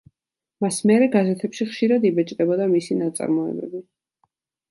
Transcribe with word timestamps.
მას 0.63 0.77
მერე 0.91 1.09
გაზეთებში 1.15 1.67
ხშირად 1.73 2.07
იბეჭდებოდა 2.11 2.67
მისი 2.73 2.99
ნაწარმოებები. 3.03 3.83